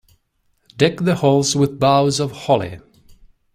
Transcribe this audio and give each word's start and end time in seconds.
Deck 0.77 0.97
the 1.01 1.13
halls 1.17 1.55
with 1.55 1.79
boughs 1.79 2.19
of 2.19 2.31
holly. 2.31 2.79